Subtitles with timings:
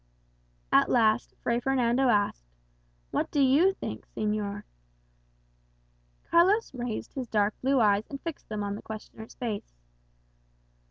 [0.71, 2.47] At last Fray Fernando asked,
[3.11, 4.63] "What do you think, señor?"
[6.23, 9.75] Carlos raised his dark blue eyes and fixed them on the questioner's face.